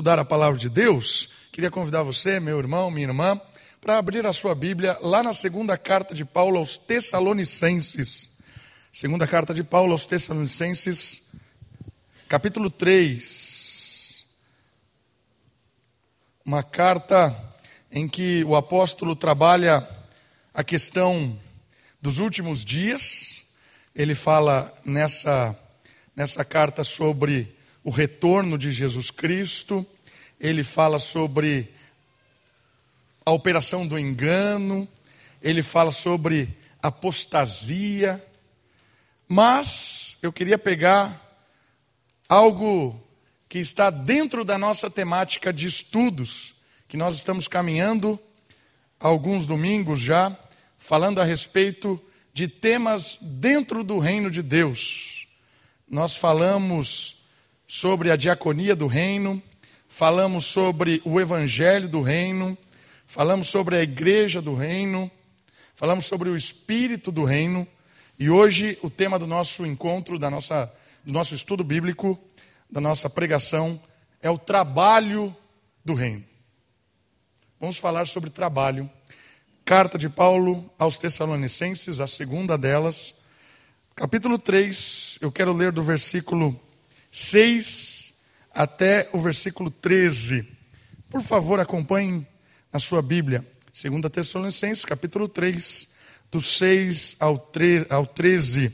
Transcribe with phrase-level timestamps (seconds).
[0.00, 3.38] estudar a palavra de Deus, queria convidar você, meu irmão, minha irmã,
[3.82, 8.30] para abrir a sua Bíblia lá na segunda carta de Paulo aos Tessalonicenses.
[8.94, 11.28] Segunda carta de Paulo aos Tessalonicenses,
[12.30, 14.24] capítulo 3.
[16.46, 17.36] Uma carta
[17.92, 19.86] em que o apóstolo trabalha
[20.54, 21.38] a questão
[22.00, 23.44] dos últimos dias.
[23.94, 25.54] Ele fala nessa,
[26.16, 29.86] nessa carta sobre o retorno de Jesus Cristo,
[30.38, 31.70] ele fala sobre
[33.24, 34.88] a operação do engano,
[35.42, 38.24] ele fala sobre apostasia,
[39.28, 41.28] mas eu queria pegar
[42.28, 43.00] algo
[43.48, 46.54] que está dentro da nossa temática de estudos,
[46.88, 48.18] que nós estamos caminhando
[48.98, 50.36] há alguns domingos já,
[50.78, 52.00] falando a respeito
[52.32, 55.26] de temas dentro do reino de Deus.
[55.88, 57.19] Nós falamos
[57.72, 59.40] sobre a diaconia do reino,
[59.88, 62.58] falamos sobre o evangelho do reino,
[63.06, 65.08] falamos sobre a igreja do reino,
[65.76, 67.64] falamos sobre o espírito do reino,
[68.18, 70.68] e hoje o tema do nosso encontro, da nossa,
[71.04, 72.18] do nosso estudo bíblico,
[72.68, 73.80] da nossa pregação,
[74.20, 75.34] é o trabalho
[75.84, 76.24] do reino.
[77.60, 78.90] Vamos falar sobre trabalho.
[79.64, 83.14] Carta de Paulo aos Tessalonicenses, a segunda delas,
[83.94, 86.60] capítulo 3, eu quero ler do versículo
[87.10, 88.14] 6
[88.54, 90.46] até o versículo 13.
[91.08, 92.26] Por favor, acompanhem
[92.72, 93.44] na sua Bíblia.
[93.72, 95.88] 2 Tessalonicenses, capítulo 3,
[96.30, 97.38] do 6 ao
[98.06, 98.72] 13.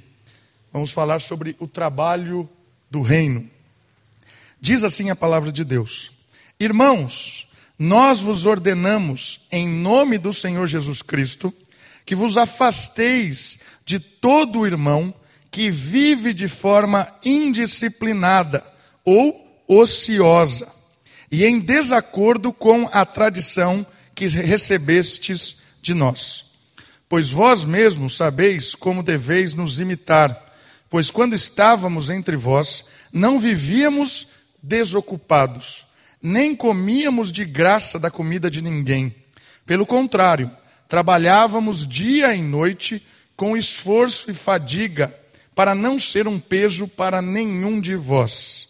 [0.73, 2.48] Vamos falar sobre o trabalho
[2.91, 3.48] do reino.
[4.61, 6.12] Diz assim a palavra de Deus:
[6.61, 11.53] Irmãos, nós vos ordenamos, em nome do Senhor Jesus Cristo,
[12.05, 15.15] que vos afasteis de todo irmão
[15.57, 18.62] que vive de forma indisciplinada
[19.03, 20.71] ou ociosa
[21.33, 26.45] e em desacordo com a tradição que recebestes de nós.
[27.09, 30.39] Pois vós mesmos sabeis como deveis nos imitar,
[30.91, 34.28] pois quando estávamos entre vós, não vivíamos
[34.62, 35.87] desocupados,
[36.21, 39.15] nem comíamos de graça da comida de ninguém.
[39.65, 40.50] Pelo contrário,
[40.87, 43.03] trabalhávamos dia e noite
[43.34, 45.19] com esforço e fadiga
[45.56, 48.69] para não ser um peso para nenhum de vós.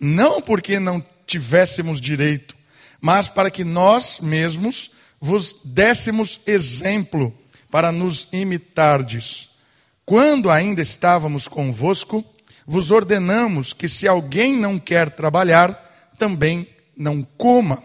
[0.00, 2.56] Não porque não tivéssemos direito,
[3.02, 7.36] mas para que nós mesmos vos dessemos exemplo
[7.70, 9.50] para nos imitardes.
[10.06, 12.24] Quando ainda estávamos convosco,
[12.66, 16.66] vos ordenamos que se alguém não quer trabalhar, também
[16.96, 17.84] não coma.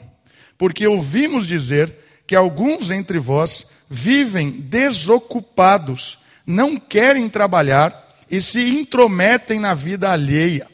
[0.58, 1.94] Porque ouvimos dizer
[2.25, 10.68] que alguns entre vós vivem desocupados, não querem trabalhar e se intrometem na vida alheia.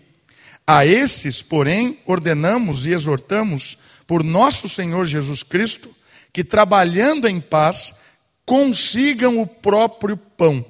[0.65, 3.77] A esses, porém, ordenamos e exortamos,
[4.07, 5.93] por nosso Senhor Jesus Cristo,
[6.31, 7.93] que trabalhando em paz,
[8.45, 10.65] consigam o próprio pão.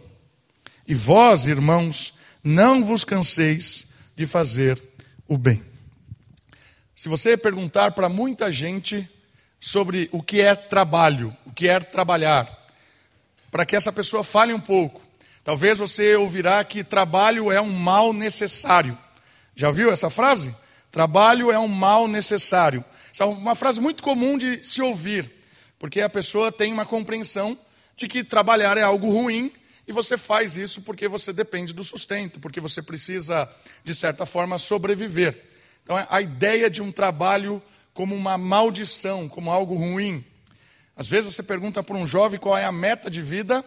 [0.87, 4.81] E vós, irmãos, não vos canseis de fazer
[5.27, 5.63] o bem.
[6.95, 9.09] Se você perguntar para muita gente
[9.59, 12.61] sobre o que é trabalho, o que é trabalhar,
[13.49, 15.01] para que essa pessoa fale um pouco,
[15.43, 18.97] Talvez você ouvirá que trabalho é um mal necessário.
[19.55, 20.55] Já ouviu essa frase?
[20.91, 22.83] Trabalho é um mal necessário.
[23.11, 25.31] Essa é uma frase muito comum de se ouvir,
[25.77, 27.57] porque a pessoa tem uma compreensão
[27.97, 29.51] de que trabalhar é algo ruim
[29.87, 33.49] e você faz isso porque você depende do sustento, porque você precisa,
[33.83, 35.43] de certa forma, sobreviver.
[35.83, 37.61] Então, a ideia de um trabalho
[37.93, 40.23] como uma maldição, como algo ruim.
[40.95, 43.63] Às vezes você pergunta para um jovem qual é a meta de vida,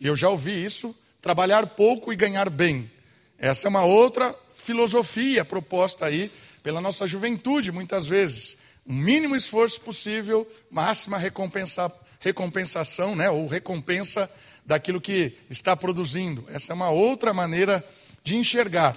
[0.00, 2.90] e eu já ouvi isso, trabalhar pouco e ganhar bem.
[3.38, 6.30] Essa é uma outra filosofia proposta aí
[6.62, 8.56] pela nossa juventude, muitas vezes.
[8.86, 14.30] O mínimo esforço possível, máxima recompensa, recompensação, né, ou recompensa
[14.64, 16.44] daquilo que está produzindo.
[16.48, 17.84] Essa é uma outra maneira
[18.22, 18.96] de enxergar.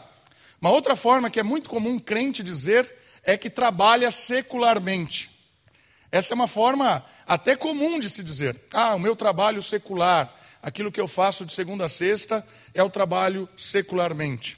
[0.59, 2.89] Uma outra forma que é muito comum crente dizer
[3.23, 5.29] é que trabalha secularmente.
[6.11, 8.59] Essa é uma forma até comum de se dizer.
[8.71, 12.43] Ah, o meu trabalho secular, aquilo que eu faço de segunda a sexta
[12.73, 14.55] é o trabalho secularmente.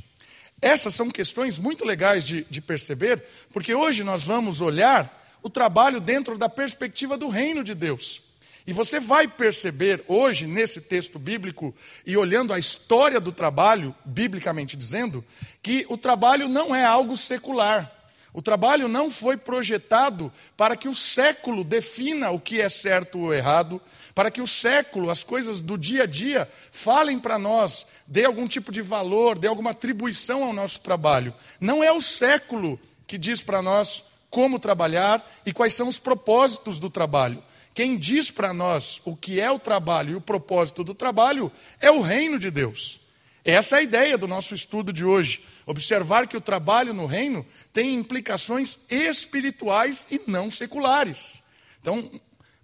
[0.61, 5.99] Essas são questões muito legais de, de perceber, porque hoje nós vamos olhar o trabalho
[5.99, 8.21] dentro da perspectiva do reino de Deus.
[8.67, 11.73] E você vai perceber hoje, nesse texto bíblico,
[12.05, 15.23] e olhando a história do trabalho, biblicamente dizendo,
[15.61, 17.91] que o trabalho não é algo secular.
[18.35, 23.33] O trabalho não foi projetado para que o século defina o que é certo ou
[23.33, 23.81] errado,
[24.13, 28.45] para que o século, as coisas do dia a dia, falem para nós, dê algum
[28.45, 31.33] tipo de valor, dê alguma atribuição ao nosso trabalho.
[31.61, 32.77] Não é o século
[33.07, 37.41] que diz para nós como trabalhar e quais são os propósitos do trabalho.
[37.73, 41.49] Quem diz para nós o que é o trabalho e o propósito do trabalho
[41.79, 42.99] é o reino de Deus.
[43.45, 45.41] Essa é a ideia do nosso estudo de hoje.
[45.65, 51.41] Observar que o trabalho no reino tem implicações espirituais e não seculares.
[51.81, 52.09] Então,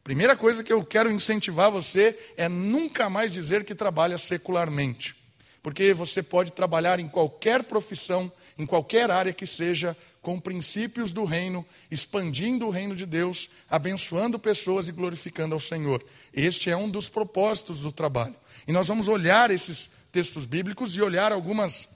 [0.03, 5.21] primeira coisa que eu quero incentivar você é nunca mais dizer que trabalha secularmente
[5.61, 11.23] porque você pode trabalhar em qualquer profissão, em qualquer área que seja, com princípios do
[11.23, 16.03] reino, expandindo o reino de Deus, abençoando pessoas e glorificando ao Senhor.
[16.33, 18.35] Este é um dos propósitos do trabalho.
[18.67, 21.87] E nós vamos olhar esses textos bíblicos e olhar algumas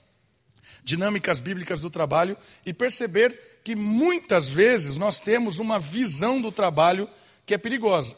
[0.86, 7.10] dinâmicas bíblicas do trabalho e perceber que muitas vezes nós temos uma visão do trabalho
[7.44, 8.14] que é perigosa.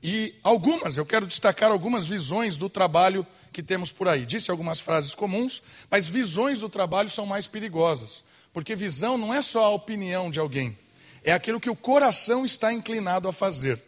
[0.00, 4.24] E algumas, eu quero destacar algumas visões do trabalho que temos por aí.
[4.24, 8.22] Disse algumas frases comuns, mas visões do trabalho são mais perigosas.
[8.52, 10.78] Porque visão não é só a opinião de alguém,
[11.24, 13.82] é aquilo que o coração está inclinado a fazer.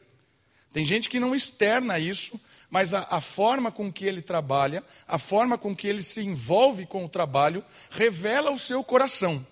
[0.72, 5.18] Tem gente que não externa isso, mas a, a, forma com que ele trabalha, a
[5.18, 9.46] forma com que ele se envolve com o trabalho, revela o seu coração.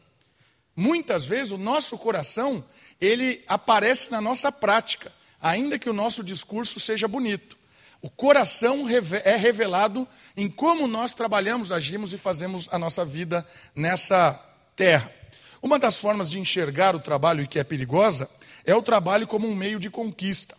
[0.75, 2.64] Muitas vezes o nosso coração,
[3.00, 5.12] ele aparece na nossa prática
[5.43, 7.59] ainda que o nosso discurso seja bonito.
[8.00, 8.87] O coração
[9.25, 14.41] é revelado em como nós trabalhamos, agimos e fazemos a nossa vida nessa
[14.75, 15.12] terra.
[15.61, 18.29] Uma das formas de enxergar o trabalho e que é perigosa
[18.65, 20.56] é o trabalho como um meio de conquista.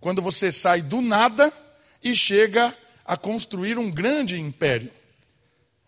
[0.00, 1.52] Quando você sai do nada
[2.02, 4.90] e chega a construir um grande império.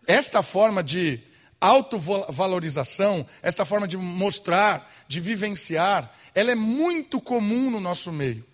[0.05, 1.19] Esta forma de
[1.59, 8.45] autovalorização, esta forma de mostrar, de vivenciar, ela é muito comum no nosso meio.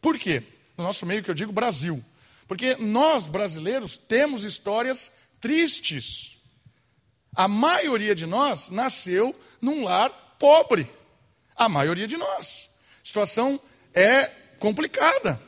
[0.00, 0.44] Por quê?
[0.76, 2.02] No nosso meio que eu digo Brasil.
[2.46, 5.10] Porque nós, brasileiros, temos histórias
[5.40, 6.36] tristes.
[7.34, 10.88] A maioria de nós nasceu num lar pobre.
[11.56, 12.68] A maioria de nós.
[13.02, 13.60] A situação
[13.92, 14.30] é
[14.64, 15.38] complicada.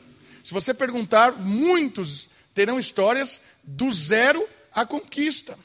[0.43, 5.57] Se você perguntar, muitos terão histórias do zero à conquista.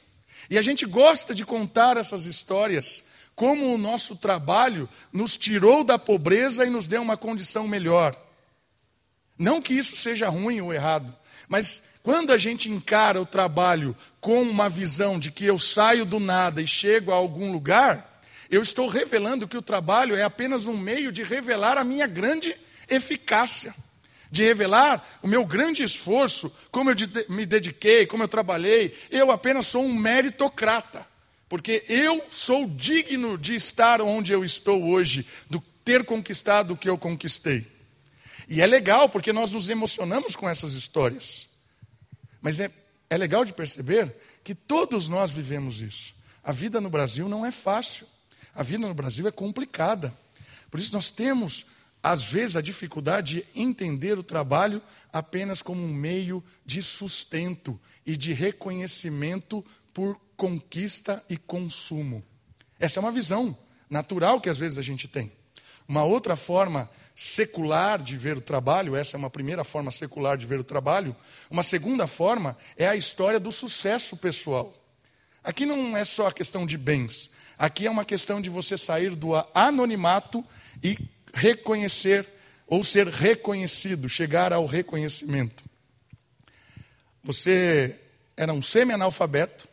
[0.48, 3.04] E a gente gosta de contar essas histórias,
[3.36, 8.16] como o nosso trabalho nos tirou da pobreza e nos deu uma condição melhor.
[9.38, 11.14] Não que isso seja ruim ou errado,
[11.46, 16.18] mas quando a gente encara o trabalho com uma visão de que eu saio do
[16.18, 20.76] nada e chego a algum lugar, eu estou revelando que o trabalho é apenas um
[20.78, 22.56] meio de revelar a minha grande
[22.88, 23.74] eficácia
[24.30, 26.96] de revelar o meu grande esforço, como eu
[27.28, 28.96] me dediquei, como eu trabalhei.
[29.10, 31.06] Eu apenas sou um meritocrata,
[31.48, 36.88] porque eu sou digno de estar onde eu estou hoje, de ter conquistado o que
[36.88, 37.70] eu conquistei.
[38.48, 41.46] E é legal, porque nós nos emocionamos com essas histórias.
[42.40, 42.70] Mas é,
[43.10, 46.14] é legal de perceber que todos nós vivemos isso.
[46.42, 48.06] A vida no Brasil não é fácil.
[48.54, 50.16] A vida no Brasil é complicada.
[50.70, 51.66] Por isso nós temos
[52.02, 54.82] às vezes, a dificuldade de entender o trabalho
[55.12, 59.64] apenas como um meio de sustento e de reconhecimento
[59.94, 62.24] por conquista e consumo.
[62.80, 63.56] Essa é uma visão
[63.88, 65.30] natural que às vezes a gente tem.
[65.86, 70.46] Uma outra forma secular de ver o trabalho, essa é uma primeira forma secular de
[70.46, 71.14] ver o trabalho.
[71.50, 74.72] Uma segunda forma é a história do sucesso pessoal.
[75.44, 79.14] Aqui não é só a questão de bens, aqui é uma questão de você sair
[79.14, 80.44] do anonimato
[80.82, 80.96] e
[81.32, 82.28] reconhecer
[82.66, 85.62] ou ser reconhecido, chegar ao reconhecimento.
[87.22, 87.98] Você
[88.36, 89.68] era um semi-analfabeto,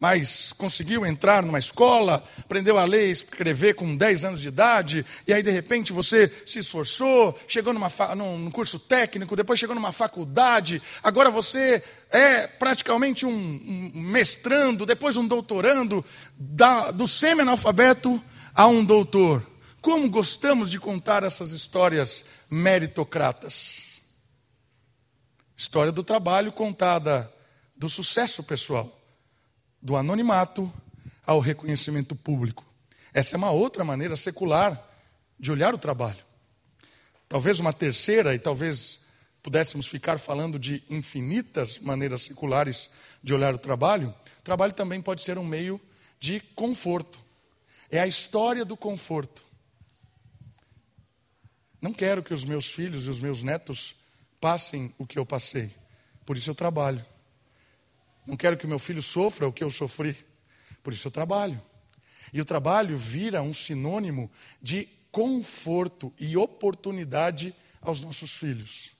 [0.00, 5.04] mas conseguiu entrar numa escola, aprendeu a ler e escrever com 10 anos de idade,
[5.26, 9.92] e aí de repente você se esforçou, chegou numa num curso técnico, depois chegou numa
[9.92, 16.04] faculdade, agora você é praticamente um, um mestrando, depois um doutorando,
[16.38, 18.22] da, do semi-analfabeto
[18.54, 19.44] a um doutor.
[19.80, 24.00] Como gostamos de contar essas histórias meritocratas?
[25.56, 27.32] História do trabalho contada
[27.76, 29.00] do sucesso pessoal,
[29.80, 30.72] do anonimato
[31.24, 32.66] ao reconhecimento público.
[33.14, 34.84] Essa é uma outra maneira secular
[35.38, 36.24] de olhar o trabalho.
[37.28, 39.00] Talvez uma terceira, e talvez
[39.42, 42.90] pudéssemos ficar falando de infinitas maneiras seculares
[43.22, 44.12] de olhar o trabalho.
[44.40, 45.80] O trabalho também pode ser um meio
[46.18, 47.20] de conforto.
[47.90, 49.47] É a história do conforto.
[51.80, 53.94] Não quero que os meus filhos e os meus netos
[54.40, 55.74] passem o que eu passei.
[56.26, 57.04] Por isso eu trabalho.
[58.26, 60.16] Não quero que meu filho sofra o que eu sofri.
[60.82, 61.60] Por isso eu trabalho.
[62.32, 64.30] E o trabalho vira um sinônimo
[64.60, 68.90] de conforto e oportunidade aos nossos filhos.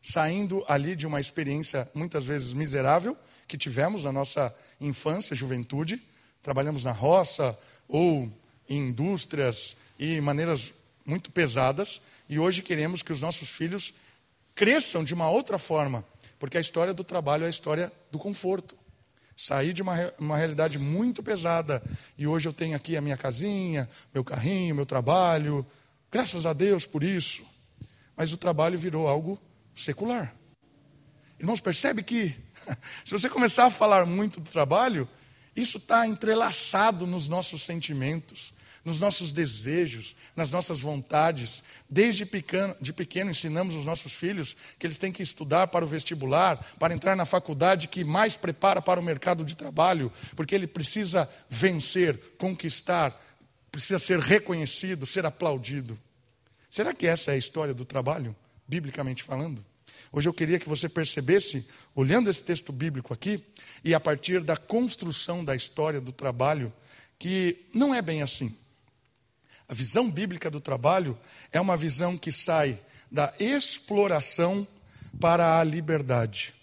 [0.00, 6.02] Saindo ali de uma experiência muitas vezes miserável que tivemos na nossa infância, juventude,
[6.42, 8.32] trabalhamos na roça ou
[8.68, 13.94] em indústrias e maneiras muito pesadas, e hoje queremos que os nossos filhos
[14.54, 16.04] cresçam de uma outra forma,
[16.38, 18.76] porque a história do trabalho é a história do conforto.
[19.36, 21.82] Saí de uma, uma realidade muito pesada
[22.16, 25.66] e hoje eu tenho aqui a minha casinha, meu carrinho, meu trabalho.
[26.10, 27.42] Graças a Deus por isso.
[28.16, 29.40] Mas o trabalho virou algo
[29.74, 30.34] secular.
[31.40, 32.36] Irmãos, percebe que
[33.04, 35.08] se você começar a falar muito do trabalho,
[35.56, 38.54] isso está entrelaçado nos nossos sentimentos,
[38.84, 41.62] nos nossos desejos, nas nossas vontades.
[41.88, 45.88] Desde pequeno, de pequeno ensinamos os nossos filhos que eles têm que estudar para o
[45.88, 50.66] vestibular, para entrar na faculdade que mais prepara para o mercado de trabalho, porque ele
[50.66, 53.20] precisa vencer, conquistar,
[53.70, 55.98] precisa ser reconhecido, ser aplaudido.
[56.68, 58.34] Será que essa é a história do trabalho,
[58.66, 59.64] biblicamente falando?
[60.10, 63.42] Hoje eu queria que você percebesse, olhando esse texto bíblico aqui,
[63.82, 66.72] e a partir da construção da história do trabalho,
[67.18, 68.54] que não é bem assim.
[69.68, 71.18] A visão bíblica do trabalho
[71.50, 72.78] é uma visão que sai
[73.10, 74.66] da exploração
[75.20, 76.54] para a liberdade,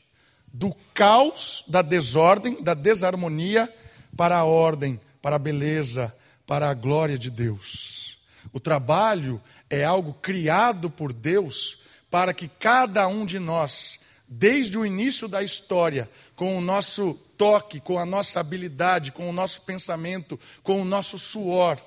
[0.51, 3.71] do caos, da desordem, da desarmonia
[4.17, 6.13] para a ordem, para a beleza,
[6.45, 8.17] para a glória de Deus.
[8.51, 11.77] O trabalho é algo criado por Deus
[12.09, 17.79] para que cada um de nós, desde o início da história, com o nosso toque,
[17.79, 21.79] com a nossa habilidade, com o nosso pensamento, com o nosso suor,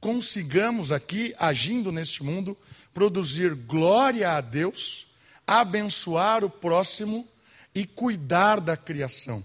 [0.00, 2.56] consigamos aqui, agindo neste mundo,
[2.94, 5.06] produzir glória a Deus,
[5.46, 7.26] abençoar o próximo
[7.74, 9.44] e cuidar da criação.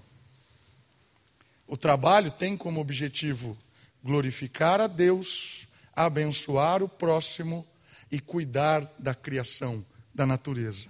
[1.68, 3.58] O trabalho tem como objetivo
[4.04, 7.66] glorificar a Deus, abençoar o próximo
[8.12, 9.84] e cuidar da criação,
[10.14, 10.90] da natureza.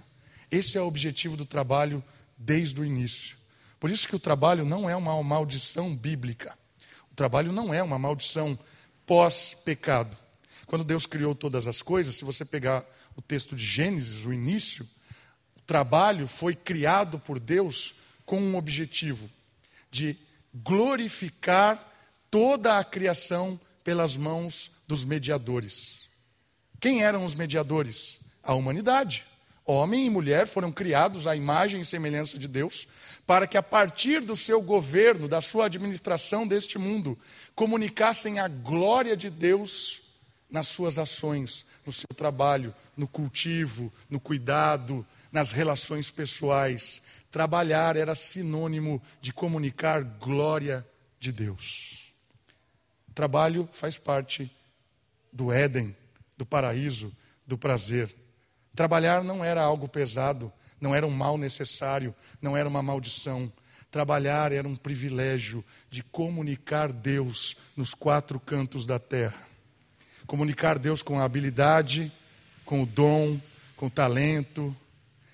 [0.50, 2.04] Esse é o objetivo do trabalho
[2.36, 3.36] desde o início.
[3.80, 6.56] Por isso que o trabalho não é uma maldição bíblica.
[7.10, 8.73] O trabalho não é uma maldição bíblica
[9.06, 10.16] pós-pecado.
[10.66, 12.84] Quando Deus criou todas as coisas, se você pegar
[13.16, 14.88] o texto de Gênesis, o início,
[15.56, 17.94] o trabalho foi criado por Deus
[18.24, 19.30] com um objetivo
[19.90, 20.16] de
[20.54, 21.92] glorificar
[22.30, 26.08] toda a criação pelas mãos dos mediadores.
[26.80, 28.20] Quem eram os mediadores?
[28.42, 29.24] A humanidade.
[29.66, 32.86] Homem e mulher foram criados à imagem e semelhança de Deus,
[33.26, 37.18] para que a partir do seu governo, da sua administração deste mundo,
[37.54, 40.02] comunicassem a glória de Deus
[40.50, 47.02] nas suas ações, no seu trabalho, no cultivo, no cuidado, nas relações pessoais.
[47.30, 50.86] Trabalhar era sinônimo de comunicar glória
[51.18, 52.12] de Deus.
[53.08, 54.50] O trabalho faz parte
[55.32, 55.96] do Éden,
[56.36, 57.10] do paraíso,
[57.46, 58.14] do prazer.
[58.74, 63.52] Trabalhar não era algo pesado, não era um mal necessário, não era uma maldição.
[63.90, 69.46] Trabalhar era um privilégio de comunicar Deus nos quatro cantos da terra.
[70.26, 72.12] Comunicar Deus com a habilidade,
[72.64, 73.40] com o dom,
[73.76, 74.74] com o talento,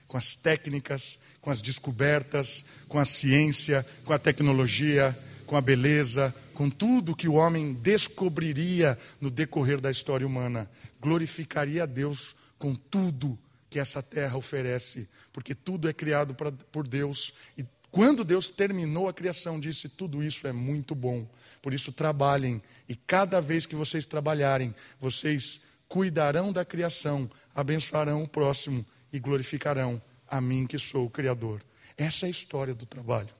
[0.06, 5.16] com as técnicas, com as descobertas, com a ciência, com a tecnologia,
[5.46, 10.70] com a beleza, com tudo que o homem descobriria no decorrer da história humana.
[11.00, 13.36] Glorificaria a Deus com tudo
[13.70, 17.32] que essa terra oferece, porque tudo é criado pra, por Deus.
[17.56, 21.26] E quando Deus terminou a criação, disse: tudo isso é muito bom.
[21.62, 28.28] Por isso, trabalhem, e cada vez que vocês trabalharem, vocês cuidarão da criação, abençoarão o
[28.28, 31.62] próximo e glorificarão a mim que sou o Criador.
[31.96, 33.34] Essa é a história do trabalho.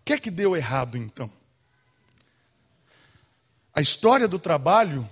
[0.00, 1.30] O que é que deu errado então?
[3.74, 5.08] A história do trabalho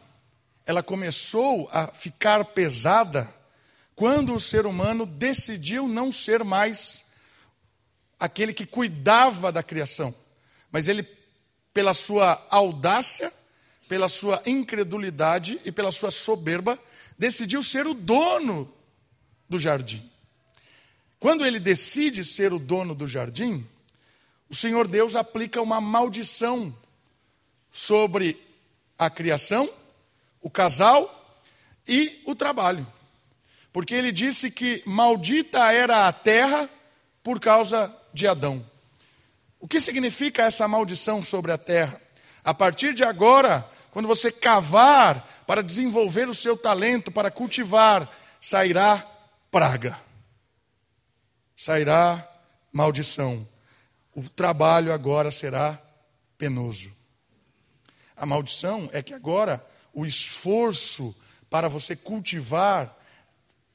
[0.65, 3.33] ela começou a ficar pesada
[3.95, 7.05] quando o ser humano decidiu não ser mais
[8.19, 10.15] aquele que cuidava da criação,
[10.71, 11.03] mas ele,
[11.75, 13.33] pela sua audácia,
[13.89, 16.79] pela sua incredulidade e pela sua soberba,
[17.19, 18.73] decidiu ser o dono
[19.49, 20.09] do jardim.
[21.19, 23.67] Quando ele decide ser o dono do jardim,
[24.49, 26.75] o Senhor Deus aplica uma maldição
[27.71, 28.41] sobre
[28.99, 29.69] a criação
[30.43, 31.39] o casal
[31.87, 32.87] e o trabalho.
[33.73, 36.69] Porque ele disse que maldita era a terra
[37.23, 38.65] por causa de Adão.
[39.59, 42.01] O que significa essa maldição sobre a terra?
[42.45, 49.07] A partir de agora, quando você cavar para desenvolver o seu talento, para cultivar, sairá
[49.51, 49.99] praga,
[51.57, 52.29] sairá
[52.73, 53.47] maldição.
[54.15, 55.81] O trabalho agora será
[56.37, 56.93] penoso.
[58.17, 61.15] A maldição é que agora o esforço
[61.51, 62.97] para você cultivar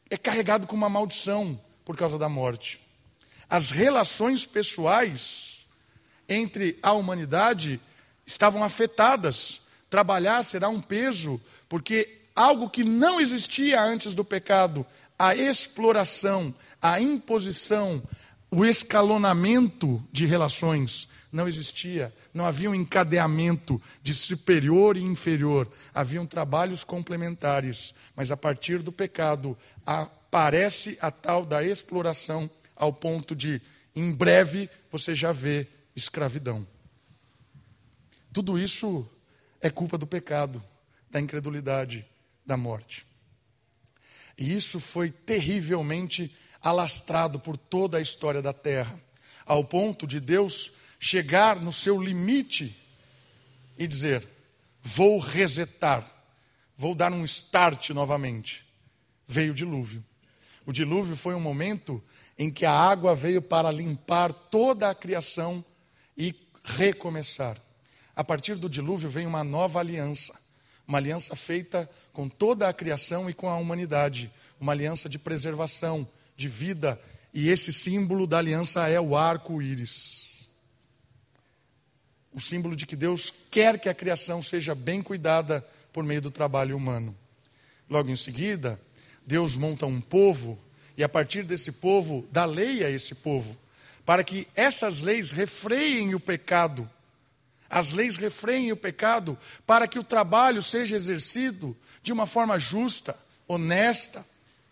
[0.09, 2.79] é carregado com uma maldição por causa da morte.
[3.49, 5.65] As relações pessoais
[6.27, 7.79] entre a humanidade
[8.25, 14.85] estavam afetadas trabalhar será um peso, porque algo que não existia antes do pecado,
[15.17, 18.03] a exploração, a imposição,
[18.49, 26.25] o escalonamento de relações não existia, não havia um encadeamento de superior e inferior, haviam
[26.25, 33.61] trabalhos complementares, mas a partir do pecado aparece a tal da exploração ao ponto de,
[33.93, 36.65] em breve, você já vê escravidão.
[38.31, 39.09] Tudo isso
[39.59, 40.63] é culpa do pecado,
[41.09, 42.05] da incredulidade,
[42.45, 43.05] da morte.
[44.37, 48.99] E isso foi terrivelmente alastrado por toda a história da terra,
[49.45, 52.75] ao ponto de Deus chegar no seu limite
[53.77, 54.27] e dizer:
[54.81, 56.05] Vou resetar,
[56.75, 58.65] vou dar um start novamente.
[59.27, 60.03] Veio o dilúvio.
[60.65, 62.03] O dilúvio foi um momento
[62.37, 65.63] em que a água veio para limpar toda a criação
[66.17, 67.57] e recomeçar.
[68.15, 70.33] A partir do dilúvio vem uma nova aliança,
[70.87, 76.07] uma aliança feita com toda a criação e com a humanidade, uma aliança de preservação,
[76.37, 77.01] de vida,
[77.33, 80.47] e esse símbolo da aliança é o arco-íris.
[82.31, 86.29] O símbolo de que Deus quer que a criação seja bem cuidada por meio do
[86.29, 87.17] trabalho humano.
[87.89, 88.79] Logo em seguida,
[89.25, 90.59] Deus monta um povo
[90.95, 93.57] e a partir desse povo dá lei a esse povo,
[94.05, 96.89] para que essas leis refreiem o pecado.
[97.69, 103.17] As leis refreiem o pecado para que o trabalho seja exercido de uma forma justa,
[103.47, 104.25] honesta,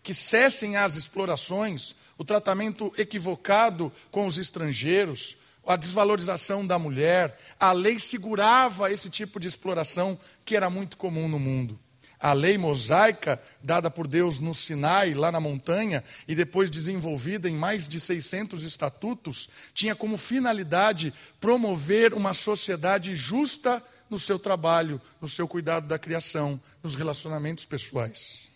[0.06, 5.36] que cessem as explorações, o tratamento equivocado com os estrangeiros,
[5.66, 7.36] a desvalorização da mulher.
[7.58, 11.76] A lei segurava esse tipo de exploração que era muito comum no mundo.
[12.20, 17.56] A lei mosaica, dada por Deus no Sinai, lá na montanha, e depois desenvolvida em
[17.56, 25.26] mais de 600 estatutos, tinha como finalidade promover uma sociedade justa no seu trabalho, no
[25.26, 28.54] seu cuidado da criação, nos relacionamentos pessoais.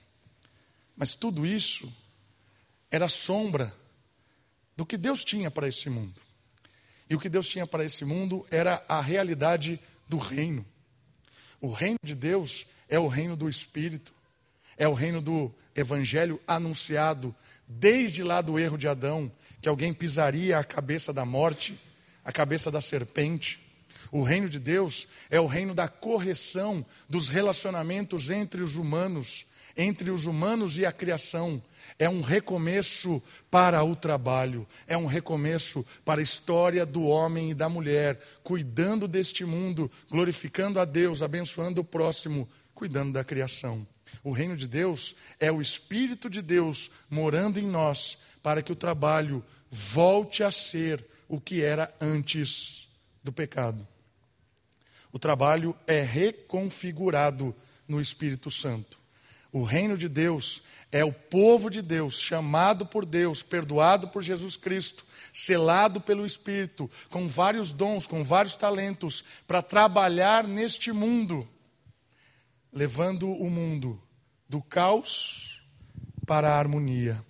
[1.01, 1.91] Mas tudo isso
[2.91, 3.75] era sombra
[4.77, 6.21] do que Deus tinha para esse mundo.
[7.09, 10.63] E o que Deus tinha para esse mundo era a realidade do reino.
[11.59, 14.13] O reino de Deus é o reino do Espírito,
[14.77, 17.35] é o reino do Evangelho anunciado
[17.67, 21.81] desde lá do erro de Adão, que alguém pisaria a cabeça da morte,
[22.23, 23.59] a cabeça da serpente.
[24.13, 29.47] O reino de Deus é o reino da correção dos relacionamentos entre os humanos,
[29.81, 31.63] entre os humanos e a criação.
[31.99, 37.55] É um recomeço para o trabalho, é um recomeço para a história do homem e
[37.55, 43.87] da mulher, cuidando deste mundo, glorificando a Deus, abençoando o próximo, cuidando da criação.
[44.23, 48.77] O reino de Deus é o Espírito de Deus morando em nós, para que o
[48.77, 52.87] trabalho volte a ser o que era antes
[53.25, 53.89] do pecado.
[55.11, 57.57] O trabalho é reconfigurado
[57.89, 59.00] no Espírito Santo.
[59.53, 64.57] O reino de Deus é o povo de Deus, chamado por Deus, perdoado por Jesus
[64.57, 71.49] Cristo, selado pelo Espírito, com vários dons, com vários talentos, para trabalhar neste mundo,
[72.73, 74.01] levando o mundo
[74.49, 75.61] do caos
[76.27, 77.25] para a harmonia,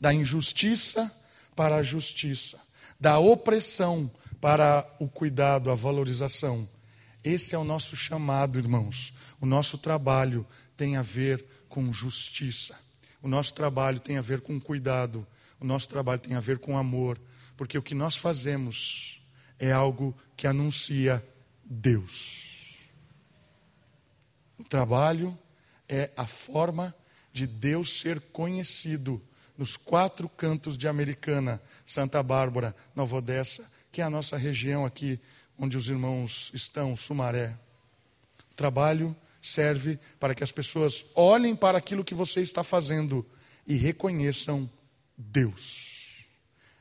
[0.00, 1.12] da injustiça
[1.56, 2.56] para a justiça,
[3.00, 4.08] da opressão
[4.40, 6.68] para o cuidado, a valorização.
[7.24, 9.12] Esse é o nosso chamado, irmãos.
[9.40, 10.46] O nosso trabalho
[10.78, 12.78] tem a ver com justiça.
[13.20, 15.26] O nosso trabalho tem a ver com cuidado.
[15.60, 17.20] O nosso trabalho tem a ver com amor.
[17.56, 19.20] Porque o que nós fazemos
[19.58, 21.22] é algo que anuncia
[21.64, 22.78] Deus.
[24.56, 25.36] O trabalho
[25.88, 26.94] é a forma
[27.32, 29.20] de Deus ser conhecido
[29.56, 35.20] nos quatro cantos de Americana, Santa Bárbara, Nova Odessa, que é a nossa região aqui
[35.58, 37.58] onde os irmãos estão, Sumaré.
[38.52, 43.26] O trabalho serve para que as pessoas olhem para aquilo que você está fazendo
[43.66, 44.70] e reconheçam
[45.16, 46.24] Deus.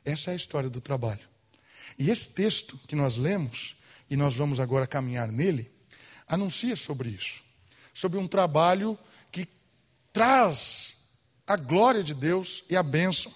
[0.04, 1.28] Essa é a história do trabalho.
[1.98, 3.76] E esse texto que nós lemos,
[4.10, 5.70] e nós vamos agora caminhar nele,
[6.28, 7.44] anuncia sobre isso.
[7.94, 8.98] Sobre um trabalho
[9.32, 9.48] que
[10.14, 10.96] traz
[11.46, 13.34] a glória de Deus e a bênção.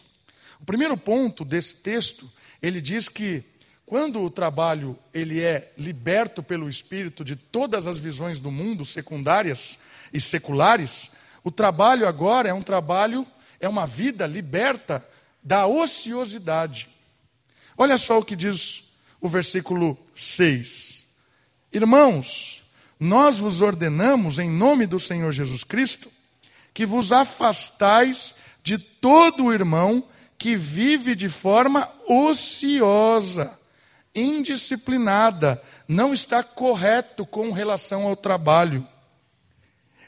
[0.60, 2.32] O primeiro ponto desse texto,
[2.62, 3.44] ele diz que
[3.91, 9.77] quando o trabalho ele é liberto pelo Espírito de todas as visões do mundo, secundárias
[10.13, 11.12] e seculares,
[11.43, 13.27] o trabalho agora é um trabalho,
[13.60, 15.06] é uma vida liberta
[15.43, 16.88] da ociosidade.
[17.77, 18.86] Olha só o que diz
[19.19, 21.04] o versículo 6.
[21.73, 22.63] Irmãos,
[22.97, 26.10] nós vos ordenamos, em nome do Senhor Jesus Cristo,
[26.73, 30.01] que vos afastais de todo irmão
[30.38, 33.60] que vive de forma ociosa
[34.13, 38.88] indisciplinada, não está correto com relação ao trabalho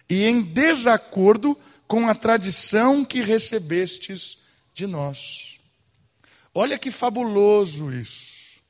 [0.10, 4.38] e em desacordo com a tradição que recebestes
[4.74, 5.60] de nós.
[6.54, 8.62] Olha que fabuloso isso.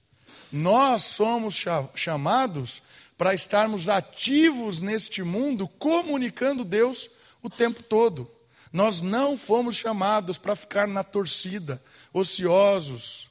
[0.52, 1.62] Nós somos
[1.96, 2.82] chamados
[3.18, 7.10] para estarmos ativos neste mundo, comunicando Deus
[7.42, 8.30] o tempo todo.
[8.72, 13.30] Nós não fomos chamados para ficar na torcida, ociosos,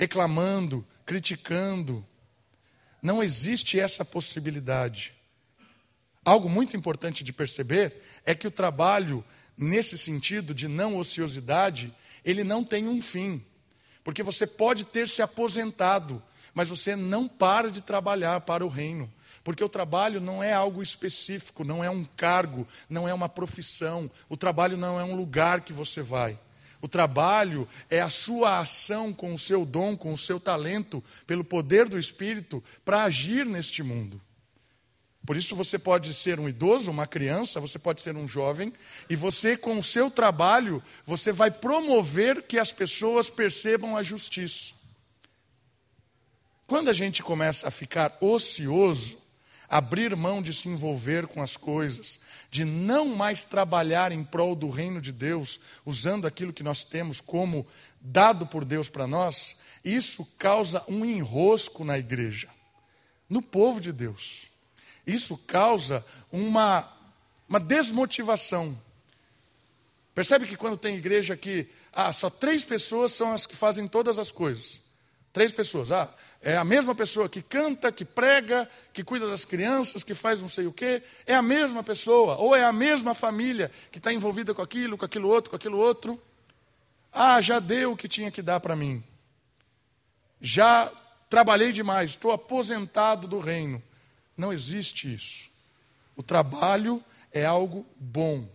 [0.00, 2.02] reclamando, criticando.
[3.02, 5.12] Não existe essa possibilidade.
[6.24, 9.22] Algo muito importante de perceber é que o trabalho,
[9.54, 13.44] nesse sentido de não ociosidade, ele não tem um fim.
[14.02, 16.22] Porque você pode ter se aposentado,
[16.54, 19.12] mas você não para de trabalhar para o reino.
[19.44, 24.10] Porque o trabalho não é algo específico, não é um cargo, não é uma profissão.
[24.30, 26.38] O trabalho não é um lugar que você vai.
[26.82, 31.44] O trabalho é a sua ação com o seu dom, com o seu talento, pelo
[31.44, 34.20] poder do Espírito, para agir neste mundo.
[35.26, 38.72] Por isso você pode ser um idoso, uma criança, você pode ser um jovem,
[39.08, 44.72] e você, com o seu trabalho, você vai promover que as pessoas percebam a justiça.
[46.66, 49.18] Quando a gente começa a ficar ocioso,
[49.70, 52.18] abrir mão de se envolver com as coisas,
[52.50, 57.20] de não mais trabalhar em prol do reino de Deus, usando aquilo que nós temos
[57.20, 57.64] como
[58.00, 62.48] dado por Deus para nós, isso causa um enrosco na igreja,
[63.28, 64.46] no povo de Deus.
[65.06, 66.92] Isso causa uma,
[67.48, 68.76] uma desmotivação.
[70.14, 74.18] Percebe que quando tem igreja que ah, só três pessoas são as que fazem todas
[74.18, 74.82] as coisas.
[75.32, 75.92] Três pessoas.
[75.92, 80.40] Ah, é a mesma pessoa que canta, que prega, que cuida das crianças, que faz
[80.40, 81.02] não sei o quê.
[81.26, 82.36] É a mesma pessoa.
[82.36, 85.78] Ou é a mesma família que está envolvida com aquilo, com aquilo outro, com aquilo
[85.78, 86.20] outro.
[87.12, 89.04] Ah, já deu o que tinha que dar para mim.
[90.40, 90.90] Já
[91.28, 93.82] trabalhei demais, estou aposentado do reino.
[94.34, 95.50] Não existe isso.
[96.16, 98.48] O trabalho é algo bom.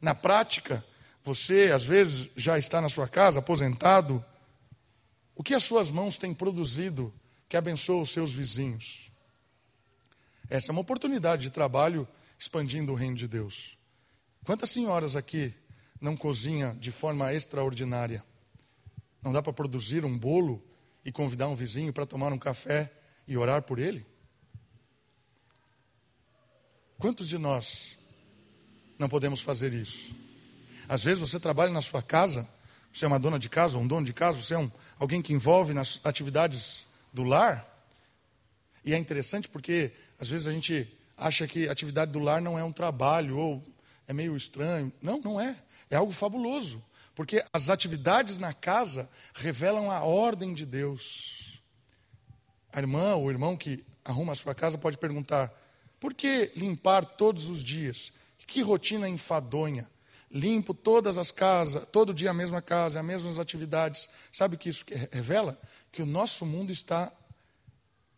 [0.00, 0.82] Na prática,
[1.22, 4.24] você às vezes já está na sua casa aposentado
[5.34, 7.12] o que as suas mãos têm produzido
[7.48, 9.10] que abençoa os seus vizinhos?
[10.48, 12.06] Essa é uma oportunidade de trabalho
[12.38, 13.78] expandindo o reino de Deus.
[14.44, 15.54] Quantas senhoras aqui
[16.00, 18.24] não cozinham de forma extraordinária?
[19.22, 20.62] Não dá para produzir um bolo
[21.04, 22.92] e convidar um vizinho para tomar um café
[23.26, 24.04] e orar por ele?
[26.98, 27.96] Quantos de nós
[28.98, 30.14] não podemos fazer isso?
[30.88, 32.48] Às vezes você trabalha na sua casa
[32.92, 35.32] você é uma dona de casa, um dono de casa, você é um, alguém que
[35.32, 37.66] envolve nas atividades do lar.
[38.84, 42.58] E é interessante porque, às vezes, a gente acha que a atividade do lar não
[42.58, 43.64] é um trabalho ou
[44.06, 44.92] é meio estranho.
[45.00, 45.56] Não, não é.
[45.90, 46.84] É algo fabuloso.
[47.14, 51.60] Porque as atividades na casa revelam a ordem de Deus.
[52.72, 55.52] A irmã ou o irmão que arruma a sua casa pode perguntar:
[56.00, 58.12] por que limpar todos os dias?
[58.46, 59.88] Que rotina enfadonha
[60.32, 64.08] limpo todas as casas, todo dia a mesma casa, as mesmas atividades.
[64.32, 65.60] Sabe o que isso revela?
[65.90, 67.12] Que o nosso mundo está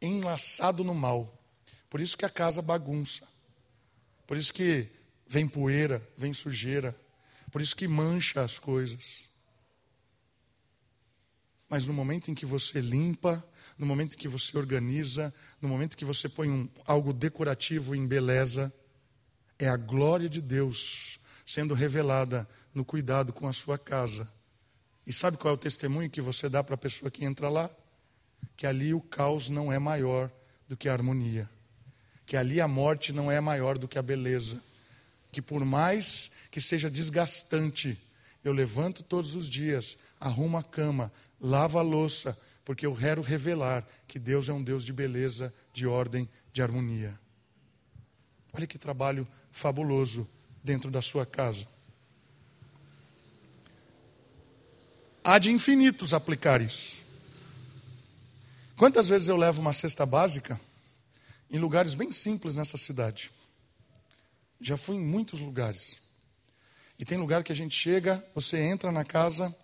[0.01, 1.37] enlaçado no mal.
[1.91, 3.27] Por isso que a casa bagunça.
[4.27, 4.89] Por isso que
[5.27, 6.97] vem poeira, vem sujeira.
[7.51, 9.25] Por isso que mancha as coisas.
[11.69, 13.45] Mas no momento em que você limpa,
[13.77, 17.95] no momento em que você organiza, no momento em que você põe um, algo decorativo
[17.95, 18.73] em beleza,
[19.59, 24.29] é a glória de Deus sendo revelada no cuidado com a sua casa.
[25.07, 27.71] E sabe qual é o testemunho que você dá para a pessoa que entra lá?
[28.57, 30.31] Que ali o caos não é maior
[30.69, 31.49] do que a harmonia.
[32.25, 34.63] Que ali a morte não é maior do que a beleza.
[35.31, 38.01] Que por mais que seja desgastante,
[38.43, 43.87] eu levanto todos os dias, arrumo a cama, lavo a louça, porque eu quero revelar
[44.07, 47.19] que Deus é um Deus de beleza, de ordem, de harmonia.
[48.53, 50.27] Olha que trabalho fabuloso
[50.65, 51.69] dentro da sua casa.
[55.23, 57.03] Há de infinitos aplicar isso.
[58.77, 60.61] Quantas vezes eu levo uma cesta básica
[61.51, 63.31] em lugares bem simples nessa cidade?
[64.61, 66.01] Já fui em muitos lugares.
[66.99, 69.55] E tem lugar que a gente chega, você entra na casa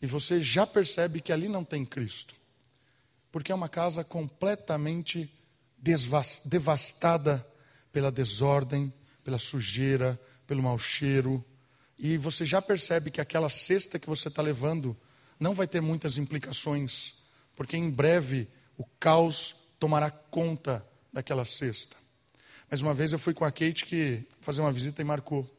[0.00, 2.34] e você já percebe que ali não tem Cristo.
[3.30, 5.32] Porque é uma casa completamente
[6.44, 7.46] devastada
[7.92, 8.92] pela desordem,
[9.24, 10.20] pela sujeira,
[10.52, 11.42] pelo mau cheiro.
[11.98, 14.94] E você já percebe que aquela cesta que você está levando
[15.40, 17.14] não vai ter muitas implicações,
[17.56, 21.96] porque em breve o caos tomará conta daquela cesta.
[22.70, 25.50] Mas uma vez eu fui com a Kate que fazer uma visita e marcou.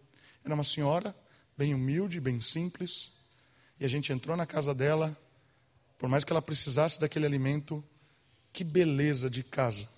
[0.46, 1.16] Era uma senhora
[1.58, 3.12] bem humilde, bem simples,
[3.80, 5.18] e a gente entrou na casa dela.
[5.98, 7.84] Por mais que ela precisasse daquele alimento,
[8.52, 9.90] que beleza de casa.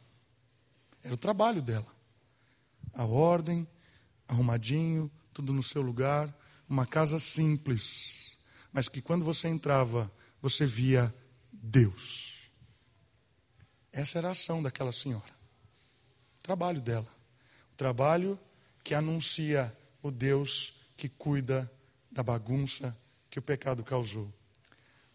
[1.03, 1.93] Era o trabalho dela.
[2.93, 3.67] A ordem,
[4.27, 6.33] arrumadinho, tudo no seu lugar,
[6.67, 8.38] uma casa simples,
[8.71, 10.11] mas que quando você entrava,
[10.41, 11.13] você via
[11.51, 12.49] Deus.
[13.91, 15.33] Essa era a ação daquela senhora.
[16.39, 17.07] O trabalho dela.
[17.71, 18.39] O trabalho
[18.83, 21.71] que anuncia o Deus que cuida
[22.11, 22.95] da bagunça
[23.29, 24.31] que o pecado causou.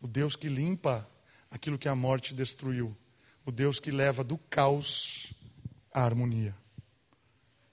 [0.00, 1.08] O Deus que limpa
[1.50, 2.96] aquilo que a morte destruiu.
[3.44, 5.32] O Deus que leva do caos
[5.92, 6.56] à harmonia.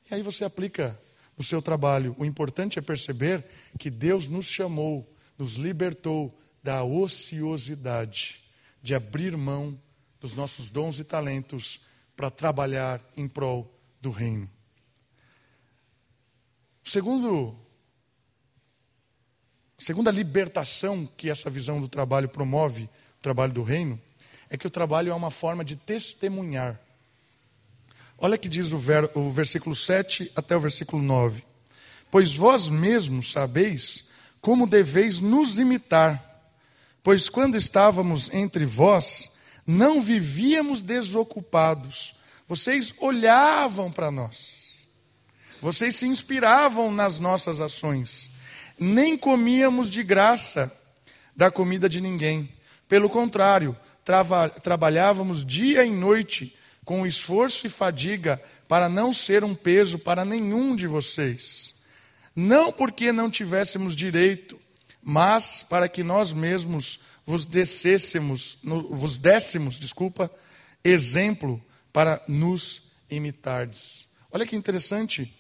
[0.10, 1.02] E aí você aplica
[1.38, 2.16] no seu trabalho.
[2.18, 3.46] O importante é perceber
[3.78, 8.44] que Deus nos chamou, nos libertou da ociosidade,
[8.82, 9.80] de abrir mão
[10.20, 11.80] dos nossos dons e talentos
[12.16, 13.72] para trabalhar em prol
[14.02, 14.50] do reino.
[16.84, 17.56] Segundo,
[19.78, 22.84] segunda libertação que essa visão do trabalho promove,
[23.20, 24.02] o trabalho do reino,
[24.50, 26.80] é que o trabalho é uma forma de testemunhar.
[28.18, 31.44] Olha que diz o, ver, o versículo 7 até o versículo 9.
[32.10, 34.06] Pois vós mesmos sabeis
[34.42, 36.24] como deveis nos imitar,
[37.04, 39.30] pois quando estávamos entre vós,
[39.66, 42.16] não vivíamos desocupados,
[42.48, 44.54] vocês olhavam para nós,
[45.62, 48.32] vocês se inspiravam nas nossas ações,
[48.80, 50.72] nem comíamos de graça
[51.36, 52.50] da comida de ninguém,
[52.88, 53.76] pelo contrário,
[54.06, 56.57] trava, trabalhávamos dia e noite
[56.88, 61.76] com esforço e fadiga para não ser um peso para nenhum de vocês.
[62.34, 64.58] Não porque não tivéssemos direito,
[65.04, 70.32] mas para que nós mesmos vos descêssemos, vos dessemos, desculpa,
[70.82, 74.08] exemplo para nos imitardes.
[74.32, 75.38] Olha que interessante,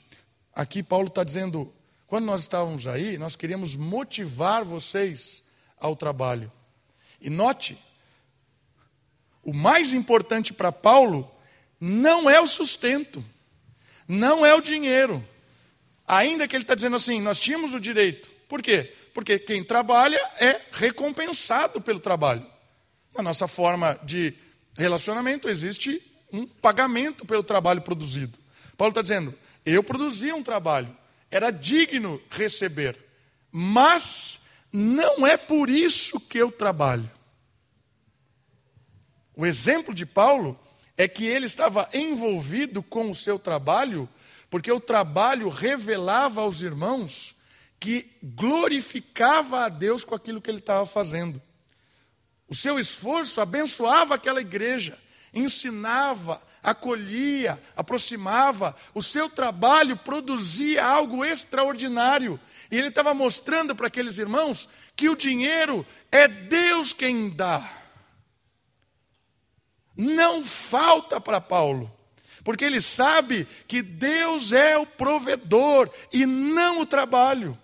[0.53, 1.73] aqui Paulo está dizendo,
[2.07, 5.45] quando nós estávamos aí, nós queríamos motivar vocês
[5.79, 6.51] ao trabalho.
[7.21, 7.77] E note,
[9.41, 11.31] o mais importante para Paulo
[11.79, 13.23] não é o sustento,
[14.07, 15.25] não é o dinheiro.
[16.07, 18.29] Ainda que ele está dizendo assim, nós tínhamos o direito.
[18.47, 18.93] Por quê?
[19.13, 22.45] Porque quem trabalha é recompensado pelo trabalho.
[23.15, 24.33] Na nossa forma de
[24.77, 28.37] relacionamento existe um pagamento pelo trabalho produzido.
[28.77, 29.33] Paulo está dizendo:
[29.65, 30.95] eu produzia um trabalho,
[31.29, 32.97] era digno receber,
[33.51, 37.09] mas não é por isso que eu trabalho.
[39.35, 40.59] O exemplo de Paulo
[40.97, 44.09] é que ele estava envolvido com o seu trabalho,
[44.49, 47.35] porque o trabalho revelava aos irmãos
[47.79, 51.39] que glorificava a Deus com aquilo que ele estava fazendo.
[52.47, 54.97] O seu esforço abençoava aquela igreja,
[55.33, 58.75] ensinava, acolhia, aproximava.
[58.93, 62.39] O seu trabalho produzia algo extraordinário.
[62.71, 67.86] E ele estava mostrando para aqueles irmãos que o dinheiro é Deus quem dá.
[69.97, 71.91] Não falta para Paulo
[72.47, 77.59] porque ele sabe que Deus é o provedor e não o trabalho.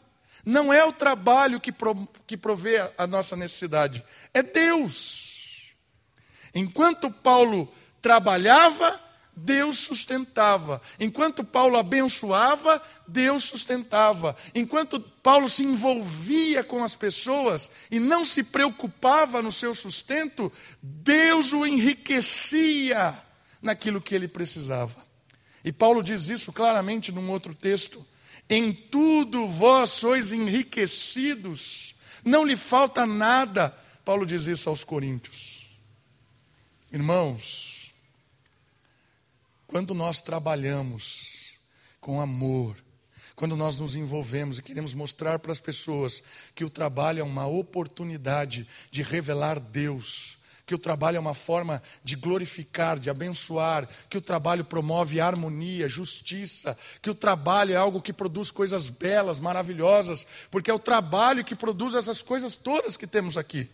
[0.46, 5.72] Não é o trabalho que, pro, que provê a nossa necessidade, é Deus.
[6.54, 9.00] Enquanto Paulo trabalhava,
[9.36, 10.82] Deus sustentava.
[11.00, 14.36] Enquanto Paulo abençoava, Deus sustentava.
[14.54, 21.52] Enquanto Paulo se envolvia com as pessoas e não se preocupava no seu sustento, Deus
[21.54, 23.18] o enriquecia
[23.62, 24.96] naquilo que ele precisava.
[25.64, 28.06] E Paulo diz isso claramente num outro texto.
[28.50, 33.76] Em tudo vós sois enriquecidos, não lhe falta nada.
[34.04, 35.66] Paulo diz isso aos Coríntios.
[36.92, 37.73] Irmãos,
[39.74, 41.56] quando nós trabalhamos
[42.00, 42.76] com amor,
[43.36, 46.22] quando nós nos envolvemos e queremos mostrar para as pessoas
[46.54, 51.82] que o trabalho é uma oportunidade de revelar Deus, que o trabalho é uma forma
[52.04, 58.00] de glorificar, de abençoar, que o trabalho promove harmonia, justiça, que o trabalho é algo
[58.00, 63.08] que produz coisas belas, maravilhosas, porque é o trabalho que produz essas coisas todas que
[63.08, 63.68] temos aqui.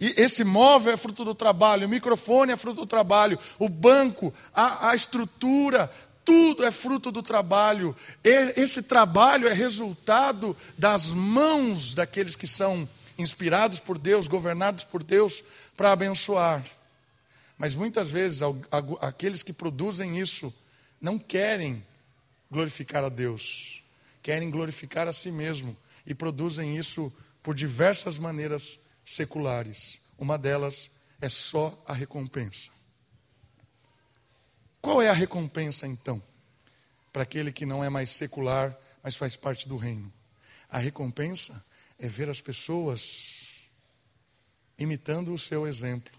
[0.00, 4.34] E esse móvel é fruto do trabalho, o microfone é fruto do trabalho, o banco,
[4.52, 5.90] a, a estrutura,
[6.24, 7.94] tudo é fruto do trabalho.
[8.24, 15.42] Esse trabalho é resultado das mãos daqueles que são inspirados por Deus, governados por Deus,
[15.76, 16.64] para abençoar.
[17.58, 18.40] Mas muitas vezes
[19.00, 20.52] aqueles que produzem isso
[21.00, 21.84] não querem
[22.50, 23.82] glorificar a Deus,
[24.22, 25.76] querem glorificar a si mesmo
[26.06, 30.00] e produzem isso por diversas maneiras seculares.
[30.18, 32.70] Uma delas é só a recompensa.
[34.80, 36.22] Qual é a recompensa então?
[37.12, 40.12] Para aquele que não é mais secular, mas faz parte do reino.
[40.68, 41.64] A recompensa
[41.98, 43.52] é ver as pessoas
[44.78, 46.12] imitando o seu exemplo,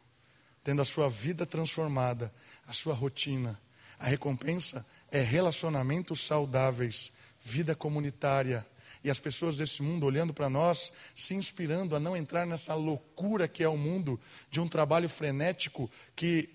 [0.63, 2.33] tendo a sua vida transformada,
[2.65, 3.59] a sua rotina.
[3.99, 8.65] A recompensa é relacionamentos saudáveis, vida comunitária.
[9.03, 13.47] E as pessoas desse mundo olhando para nós, se inspirando a não entrar nessa loucura
[13.47, 16.49] que é o mundo de um trabalho frenético que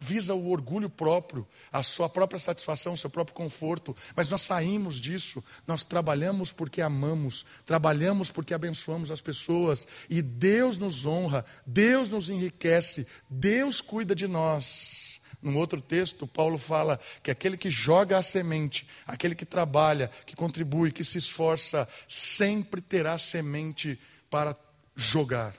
[0.00, 3.94] visa o orgulho próprio, a sua própria satisfação, o seu próprio conforto.
[4.16, 10.78] Mas nós saímos disso, nós trabalhamos porque amamos, trabalhamos porque abençoamos as pessoas e Deus
[10.78, 15.09] nos honra, Deus nos enriquece, Deus cuida de nós.
[15.42, 20.36] Num outro texto, Paulo fala que aquele que joga a semente, aquele que trabalha, que
[20.36, 23.98] contribui, que se esforça, sempre terá semente
[24.28, 24.54] para
[24.94, 25.54] jogar.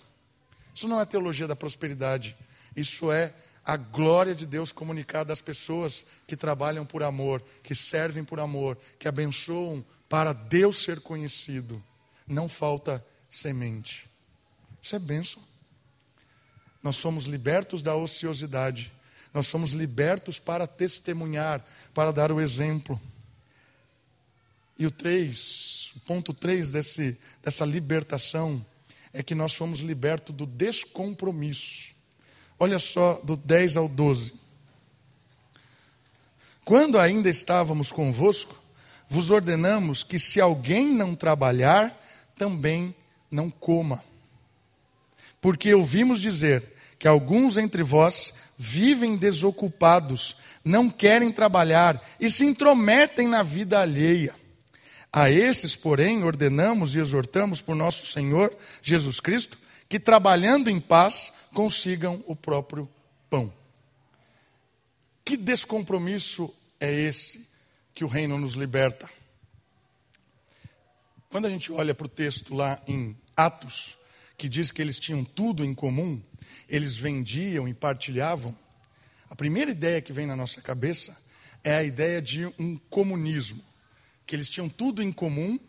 [0.73, 2.37] Isso não é teologia da prosperidade,
[2.75, 3.33] isso é
[3.65, 8.77] a glória de Deus comunicada às pessoas que trabalham por amor, que servem por amor,
[8.99, 11.83] que abençoam para Deus ser conhecido.
[12.27, 14.09] Não falta semente.
[14.81, 15.41] Isso é bênção.
[16.81, 18.91] Nós somos libertos da ociosidade.
[19.33, 22.99] Nós somos libertos para testemunhar, para dar o exemplo.
[24.77, 28.65] E o 3, o ponto 3 desse, dessa libertação
[29.13, 31.91] é que nós fomos libertos do descompromisso.
[32.59, 34.33] Olha só, do 10 ao 12.
[36.63, 38.55] Quando ainda estávamos convosco,
[39.07, 41.99] vos ordenamos que se alguém não trabalhar,
[42.35, 42.95] também
[43.29, 44.03] não coma.
[45.41, 53.27] Porque ouvimos dizer que alguns entre vós vivem desocupados, não querem trabalhar e se intrometem
[53.27, 54.35] na vida alheia.
[55.11, 59.57] A esses, porém, ordenamos e exortamos por nosso Senhor Jesus Cristo
[59.89, 62.87] que trabalhando em paz consigam o próprio
[63.27, 63.51] pão.
[65.25, 67.47] Que descompromisso é esse
[67.95, 69.09] que o reino nos liberta?
[71.31, 73.97] Quando a gente olha para o texto lá em Atos,
[74.41, 76.19] que diz que eles tinham tudo em comum,
[76.67, 78.57] eles vendiam e partilhavam,
[79.29, 81.15] a primeira ideia que vem na nossa cabeça
[81.63, 83.63] é a ideia de um comunismo,
[84.25, 85.59] que eles tinham tudo em comum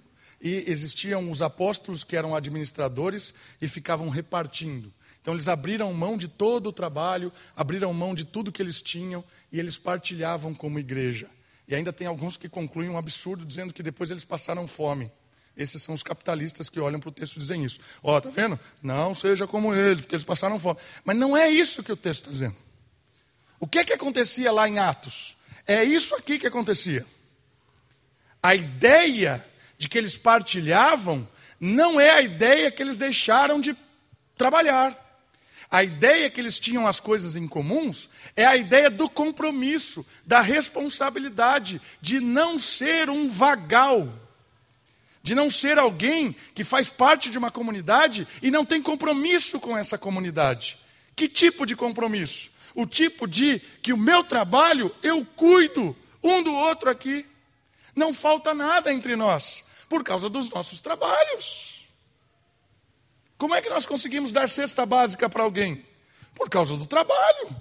[0.41, 4.91] e existiam os apóstolos que eram administradores e ficavam repartindo.
[5.21, 9.23] Então eles abriram mão de todo o trabalho, abriram mão de tudo que eles tinham
[9.53, 11.29] e eles partilhavam como igreja.
[11.69, 15.13] E ainda tem alguns que concluem um absurdo dizendo que depois eles passaram fome.
[15.57, 17.79] Esses são os capitalistas que olham para o texto e dizem isso.
[18.03, 18.59] Ó, oh, tá vendo?
[18.83, 20.79] Não seja como eles, porque eles passaram fome.
[21.05, 22.57] Mas não é isso que o texto está dizendo.
[23.61, 25.37] O que é que acontecia lá em Atos?
[25.67, 27.07] É isso aqui que acontecia.
[28.43, 29.45] A ideia
[29.79, 31.29] de que eles partilhavam,
[31.61, 33.77] não é a ideia que eles deixaram de
[34.37, 34.99] trabalhar.
[35.71, 40.41] A ideia que eles tinham as coisas em comuns é a ideia do compromisso, da
[40.41, 44.13] responsabilidade, de não ser um vagal,
[45.23, 49.77] de não ser alguém que faz parte de uma comunidade e não tem compromisso com
[49.77, 50.79] essa comunidade.
[51.15, 52.51] Que tipo de compromisso?
[52.75, 57.27] O tipo de que o meu trabalho eu cuido um do outro aqui.
[57.95, 61.87] Não falta nada entre nós por causa dos nossos trabalhos.
[63.37, 65.85] Como é que nós conseguimos dar cesta básica para alguém?
[66.35, 67.55] Por causa do trabalho.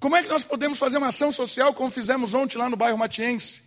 [0.00, 2.98] Como é que nós podemos fazer uma ação social como fizemos ontem lá no bairro
[2.98, 3.62] Matiense?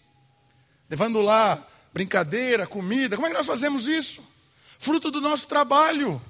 [0.89, 1.65] Levando lá
[1.97, 3.15] brincadeira, comida.
[3.15, 4.23] Como é que nós fazemos isso?
[4.77, 6.21] Fruto do nosso trabalho.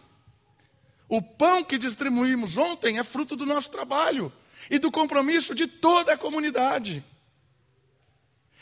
[1.09, 4.31] O pão que distribuímos ontem é fruto do nosso trabalho
[4.71, 7.03] e do compromisso de toda a comunidade.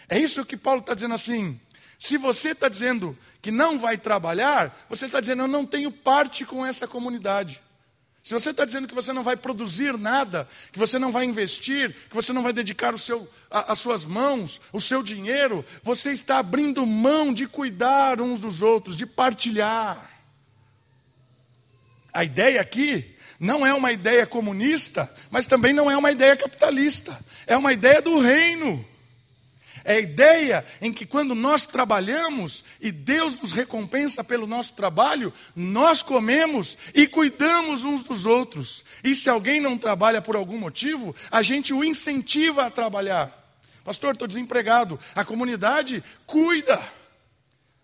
[0.10, 1.60] É isso que Paulo está dizendo assim:
[2.00, 6.44] se você está dizendo que não vai trabalhar, você está dizendo eu não tenho parte
[6.44, 7.62] com essa comunidade.
[8.26, 11.94] Se você está dizendo que você não vai produzir nada, que você não vai investir,
[12.10, 16.12] que você não vai dedicar o seu, a, as suas mãos, o seu dinheiro, você
[16.12, 20.10] está abrindo mão de cuidar uns dos outros, de partilhar.
[22.12, 27.24] A ideia aqui não é uma ideia comunista, mas também não é uma ideia capitalista.
[27.46, 28.84] É uma ideia do reino.
[29.88, 35.32] É a ideia em que quando nós trabalhamos e Deus nos recompensa pelo nosso trabalho,
[35.56, 38.84] nós comemos e cuidamos uns dos outros.
[39.04, 43.32] E se alguém não trabalha por algum motivo, a gente o incentiva a trabalhar.
[43.84, 45.00] Pastor, estou desempregado.
[45.14, 46.82] A comunidade cuida.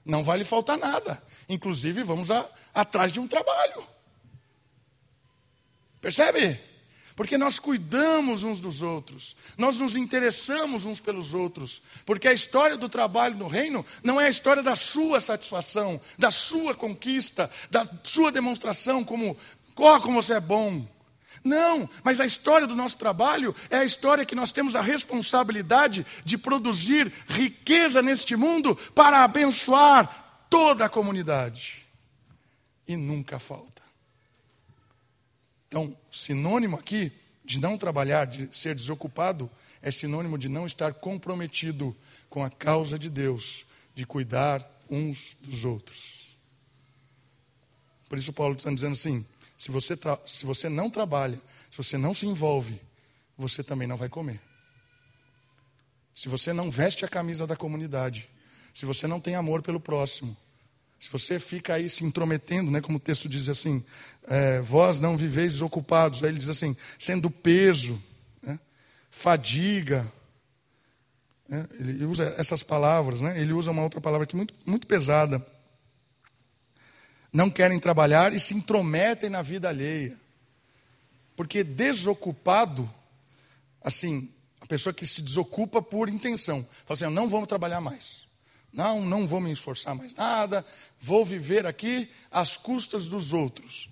[0.03, 1.21] Não vai lhe faltar nada.
[1.47, 3.87] Inclusive, vamos a, atrás de um trabalho.
[6.01, 6.59] Percebe?
[7.21, 12.75] Porque nós cuidamos uns dos outros, nós nos interessamos uns pelos outros, porque a história
[12.75, 17.87] do trabalho no reino não é a história da sua satisfação, da sua conquista, da
[18.03, 19.37] sua demonstração como,
[19.77, 20.83] ó, oh, como você é bom.
[21.43, 26.03] Não, mas a história do nosso trabalho é a história que nós temos a responsabilidade
[26.25, 31.85] de produzir riqueza neste mundo para abençoar toda a comunidade.
[32.87, 33.70] E nunca falta.
[35.71, 37.13] Então, sinônimo aqui
[37.45, 39.49] de não trabalhar, de ser desocupado,
[39.81, 41.95] é sinônimo de não estar comprometido
[42.29, 43.65] com a causa de Deus,
[43.95, 46.35] de cuidar uns dos outros.
[48.09, 51.41] Por isso, Paulo está dizendo assim: se você, se você não trabalha,
[51.71, 52.81] se você não se envolve,
[53.37, 54.41] você também não vai comer.
[56.13, 58.29] Se você não veste a camisa da comunidade,
[58.73, 60.35] se você não tem amor pelo próximo,
[61.01, 63.83] se você fica aí se intrometendo, né, como o texto diz assim,
[64.27, 67.99] é, vós não viveis desocupados, aí ele diz assim, sendo peso,
[68.39, 68.59] né,
[69.09, 70.09] fadiga,
[71.49, 75.43] né, ele usa essas palavras, né, ele usa uma outra palavra aqui muito, muito pesada.
[77.33, 80.15] Não querem trabalhar e se intrometem na vida alheia.
[81.35, 82.87] Porque desocupado,
[83.83, 84.29] assim,
[84.59, 88.29] a pessoa que se desocupa por intenção, fala assim, não vamos trabalhar mais.
[88.73, 90.65] Não, não vou me esforçar mais nada,
[90.99, 93.89] vou viver aqui às custas dos outros.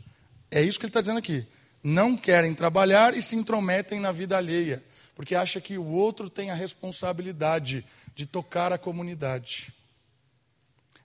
[0.50, 1.46] É isso que ele está dizendo aqui.
[1.84, 4.84] Não querem trabalhar e se intrometem na vida alheia,
[5.16, 9.74] porque acha que o outro tem a responsabilidade de tocar a comunidade.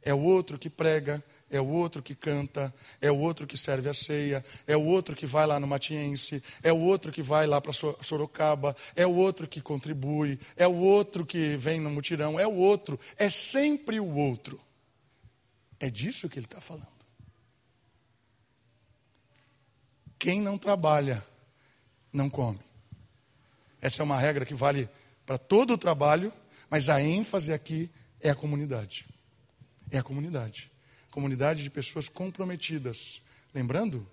[0.03, 1.22] É o outro que prega,
[1.55, 5.15] é o outro que canta, é o outro que serve a ceia, é o outro
[5.15, 9.15] que vai lá no Matiense, é o outro que vai lá para Sorocaba, é o
[9.15, 14.01] outro que contribui, é o outro que vem no mutirão, é o outro, é sempre
[14.01, 14.61] o outro.
[15.79, 16.89] É disso que ele está falando.
[20.19, 21.25] Quem não trabalha,
[22.13, 22.59] não come.
[23.81, 24.89] Essa é uma regra que vale
[25.25, 26.33] para todo o trabalho,
[26.69, 27.89] mas a ênfase aqui
[28.21, 29.07] é a comunidade.
[29.89, 30.74] É a comunidade
[31.15, 33.23] comunidade de pessoas comprometidas.
[33.55, 34.05] Lembrando,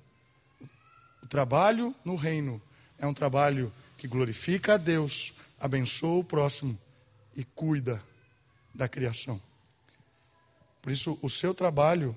[1.24, 2.62] o trabalho no reino
[2.96, 6.78] é um trabalho que glorifica a Deus, abençoa o próximo
[7.36, 8.04] e cuida
[8.72, 9.42] da criação.
[10.80, 12.16] Por isso, o seu trabalho,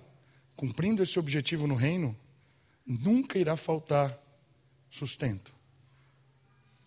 [0.55, 2.15] cumprindo esse objetivo no reino,
[2.87, 4.15] nunca irá faltar
[4.91, 5.55] sustento.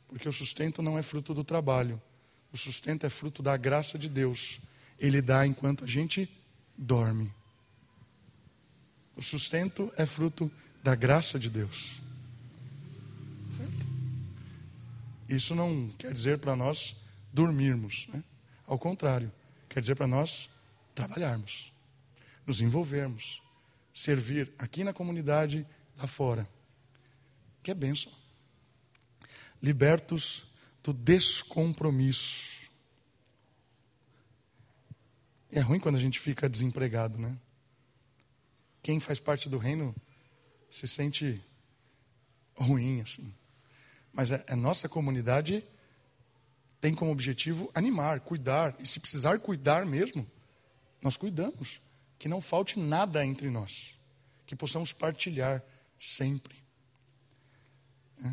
[0.07, 1.99] Porque o sustento não é fruto do trabalho,
[2.53, 4.59] o sustento é fruto da graça de Deus.
[4.99, 6.29] Ele dá enquanto a gente
[6.77, 7.33] dorme.
[9.17, 10.51] O sustento é fruto
[10.83, 11.99] da graça de Deus.
[13.57, 13.87] Certo?
[15.27, 16.95] Isso não quer dizer para nós
[17.33, 18.07] dormirmos.
[18.13, 18.23] Né?
[18.67, 19.31] Ao contrário,
[19.67, 20.49] quer dizer para nós
[20.93, 21.73] trabalharmos,
[22.45, 23.41] nos envolvermos,
[23.91, 25.65] servir aqui na comunidade,
[25.97, 26.47] lá fora.
[27.63, 28.11] Que é bênção.
[29.61, 30.45] Libertos
[30.83, 32.69] do descompromisso.
[35.51, 37.35] É ruim quando a gente fica desempregado, né?
[38.87, 39.93] Quem faz parte do reino
[40.71, 41.43] se sente
[42.55, 43.33] ruim, assim.
[44.13, 45.61] Mas a, a nossa comunidade
[46.79, 48.73] tem como objetivo animar, cuidar.
[48.79, 50.25] E se precisar cuidar mesmo,
[51.01, 51.81] nós cuidamos.
[52.17, 53.93] Que não falte nada entre nós.
[54.45, 55.61] Que possamos partilhar
[55.99, 56.55] sempre.
[58.23, 58.31] É.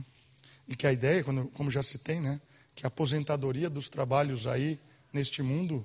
[0.68, 2.40] E que a ideia, quando, como já citei, né,
[2.76, 4.78] que a aposentadoria dos trabalhos aí
[5.12, 5.84] neste mundo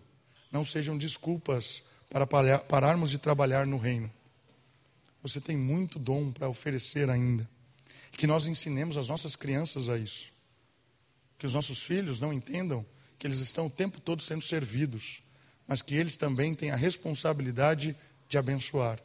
[0.52, 2.28] não sejam desculpas para
[2.60, 4.14] pararmos de trabalhar no reino.
[5.22, 7.50] Você tem muito dom para oferecer ainda.
[8.12, 10.32] Que nós ensinemos as nossas crianças a isso.
[11.38, 12.86] Que os nossos filhos não entendam
[13.18, 15.22] que eles estão o tempo todo sendo servidos,
[15.68, 17.96] mas que eles também têm a responsabilidade
[18.30, 19.00] de abençoar.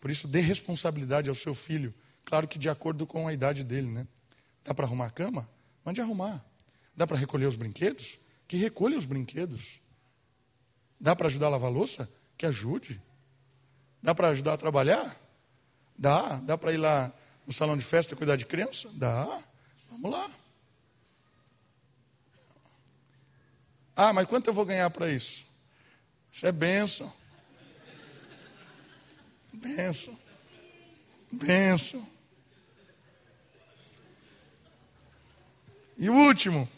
[0.00, 1.92] Por isso, dê responsabilidade ao seu filho,
[2.24, 4.06] claro que de acordo com a idade dele, né?
[4.64, 5.48] Dá para arrumar a cama?
[5.84, 6.44] Mande arrumar.
[6.96, 8.18] Dá para recolher os brinquedos?
[8.46, 9.80] Que recolha os brinquedos.
[11.00, 12.08] Dá para ajudar a lavar a louça?
[12.38, 13.00] Que ajude.
[14.04, 15.18] Dá para ajudar a trabalhar?
[15.96, 16.36] Dá.
[16.36, 17.10] Dá para ir lá
[17.46, 18.90] no salão de festa cuidar de criança?
[18.92, 19.42] Dá.
[19.88, 20.30] Vamos lá.
[23.96, 25.46] Ah, mas quanto eu vou ganhar para isso?
[26.30, 27.10] Isso é bênção.
[29.54, 30.18] Bênção.
[31.32, 32.06] Bênção.
[35.96, 36.68] E o último,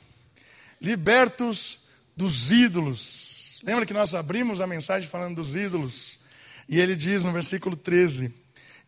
[0.81, 1.81] libertos
[2.17, 3.59] dos ídolos.
[3.65, 6.21] Lembra que nós abrimos a mensagem falando dos ídolos?
[6.69, 8.35] E ele diz no versículo 13: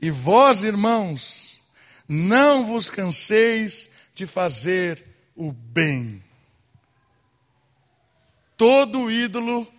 [0.00, 1.60] E vós, irmãos,
[2.08, 5.04] não vos canseis de fazer
[5.36, 6.22] o bem.
[8.56, 9.70] Todo ídolo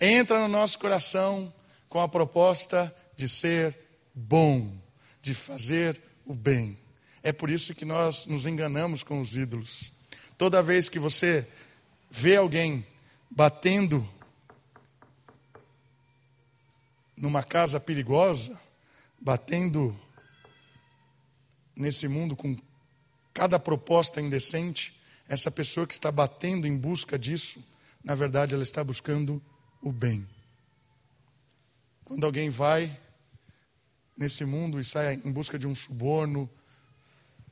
[0.00, 1.52] entra no nosso coração
[1.88, 3.76] com a proposta de ser
[4.14, 4.72] bom,
[5.20, 6.78] de fazer o bem.
[7.22, 9.92] É por isso que nós nos enganamos com os ídolos.
[10.36, 11.46] Toda vez que você
[12.08, 12.86] vê alguém
[13.28, 14.08] batendo
[17.18, 18.58] numa casa perigosa,
[19.20, 19.98] batendo
[21.74, 22.56] nesse mundo com
[23.34, 24.98] cada proposta indecente,
[25.28, 27.62] essa pessoa que está batendo em busca disso,
[28.02, 29.42] na verdade ela está buscando
[29.82, 30.26] o bem.
[32.04, 32.98] Quando alguém vai
[34.16, 36.48] nesse mundo e sai em busca de um suborno,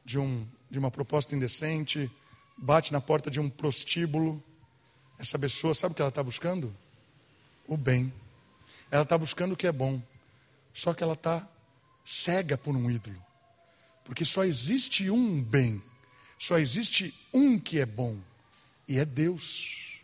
[0.05, 2.11] de um de uma proposta indecente,
[2.57, 4.43] bate na porta de um prostíbulo.
[5.19, 6.75] Essa pessoa, sabe o que ela está buscando?
[7.67, 8.12] O bem.
[8.91, 10.03] Ela está buscando o que é bom.
[10.72, 11.47] Só que ela está
[12.05, 13.22] cega por um ídolo.
[14.05, 15.82] Porque só existe um bem.
[16.39, 18.18] Só existe um que é bom.
[18.87, 20.01] E é Deus.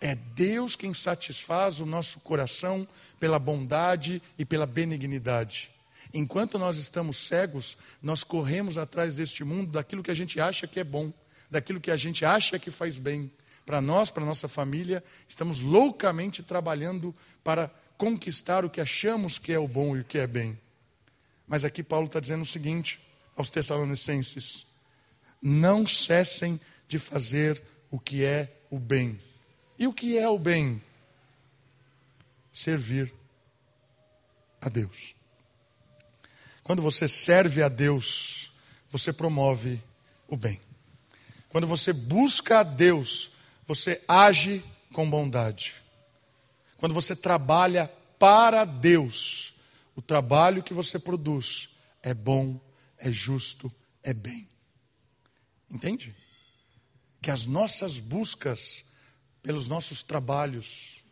[0.00, 2.86] É Deus quem satisfaz o nosso coração
[3.18, 5.70] pela bondade e pela benignidade.
[6.12, 10.78] Enquanto nós estamos cegos, nós corremos atrás deste mundo daquilo que a gente acha que
[10.78, 11.12] é bom,
[11.50, 13.30] daquilo que a gente acha que faz bem.
[13.66, 17.12] Para nós, para nossa família, estamos loucamente trabalhando
[17.42, 20.56] para conquistar o que achamos que é o bom e o que é bem.
[21.48, 23.00] Mas aqui Paulo está dizendo o seguinte
[23.36, 24.66] aos Tessalonicenses:
[25.42, 27.60] não cessem de fazer
[27.90, 29.18] o que é o bem.
[29.76, 30.80] E o que é o bem?
[32.52, 33.12] Servir
[34.60, 35.14] a Deus.
[36.62, 38.52] Quando você serve a Deus,
[38.90, 39.82] você promove
[40.28, 40.60] o bem.
[41.48, 43.30] Quando você busca a Deus,
[43.66, 45.74] você age com bondade.
[46.76, 47.88] Quando você trabalha
[48.18, 49.54] para Deus,
[49.94, 51.68] o trabalho que você produz
[52.02, 52.60] é bom,
[52.98, 54.48] é justo, é bem.
[55.70, 56.14] Entende?
[57.20, 58.84] Que as nossas buscas
[59.42, 61.02] pelos nossos trabalhos,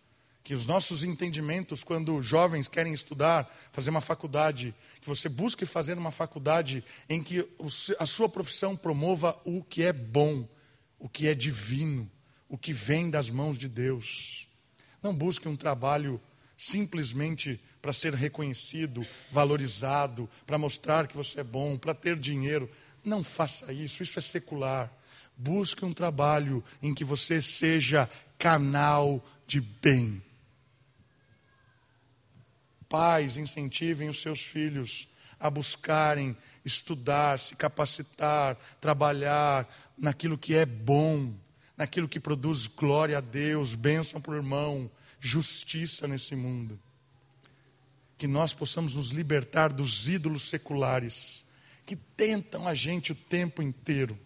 [0.43, 5.97] que os nossos entendimentos, quando jovens querem estudar, fazer uma faculdade, que você busque fazer
[5.97, 7.49] uma faculdade em que
[7.99, 10.49] a sua profissão promova o que é bom,
[10.99, 12.11] o que é divino,
[12.49, 14.47] o que vem das mãos de Deus.
[15.03, 16.21] Não busque um trabalho
[16.57, 22.71] simplesmente para ser reconhecido, valorizado, para mostrar que você é bom, para ter dinheiro.
[23.05, 24.93] Não faça isso, isso é secular.
[25.37, 30.23] Busque um trabalho em que você seja canal de bem.
[32.89, 39.69] Pais, incentivem os seus filhos a buscarem estudar, se capacitar, trabalhar
[39.99, 41.35] naquilo que é bom,
[41.77, 46.79] naquilo que produz glória a Deus, bênção para o irmão, justiça nesse mundo
[48.17, 51.45] que nós possamos nos libertar dos ídolos seculares
[51.85, 54.19] que tentam a gente o tempo inteiro.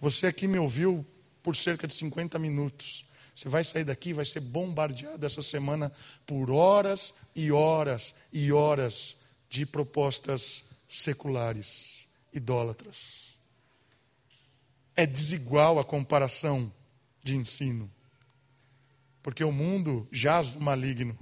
[0.00, 1.04] Você aqui me ouviu
[1.42, 3.04] por cerca de 50 minutos.
[3.34, 5.92] Você vai sair daqui vai ser bombardeado essa semana
[6.26, 9.18] por horas e horas e horas
[9.50, 13.25] de propostas seculares, idólatras.
[14.96, 16.72] É desigual a comparação
[17.22, 17.90] de ensino.
[19.22, 21.18] Porque o mundo jaz no maligno.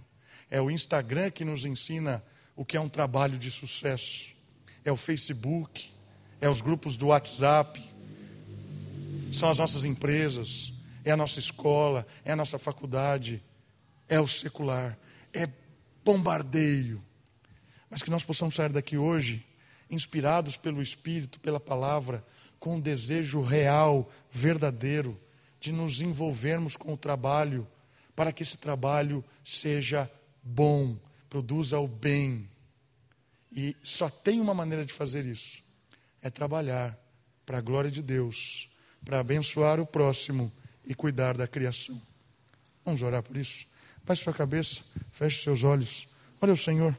[0.50, 4.30] É o Instagram que nos ensina o que é um trabalho de sucesso.
[4.84, 5.90] É o Facebook,
[6.40, 7.82] é os grupos do WhatsApp,
[9.32, 10.72] são as nossas empresas,
[11.04, 13.42] é a nossa escola, é a nossa faculdade,
[14.08, 14.98] é o secular,
[15.32, 15.48] é
[16.04, 17.02] bombardeio.
[17.90, 19.44] Mas que nós possamos sair daqui hoje
[19.90, 22.24] inspirados pelo Espírito, pela palavra,
[22.58, 25.20] com um desejo real, verdadeiro,
[25.60, 27.66] de nos envolvermos com o trabalho,
[28.14, 30.10] para que esse trabalho seja
[30.42, 30.96] bom,
[31.28, 32.48] produza o bem.
[33.50, 35.62] E só tem uma maneira de fazer isso:
[36.20, 36.98] é trabalhar
[37.46, 38.68] para a glória de Deus,
[39.04, 40.52] para abençoar o próximo
[40.84, 42.00] e cuidar da criação.
[42.84, 43.66] Vamos orar por isso?
[44.04, 46.06] Baixe sua cabeça, feche seus olhos.
[46.40, 46.96] Olha o Senhor.